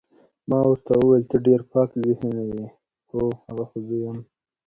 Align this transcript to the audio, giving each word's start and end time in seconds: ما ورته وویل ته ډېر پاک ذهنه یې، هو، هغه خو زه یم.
ما 0.49 0.59
ورته 0.69 0.91
وویل 0.97 1.23
ته 1.31 1.37
ډېر 1.47 1.61
پاک 1.71 1.89
ذهنه 2.05 2.43
یې، 2.51 2.63
هو، 3.11 3.23
هغه 3.47 3.63
خو 3.69 3.77
زه 3.87 3.95
یم. 4.03 4.19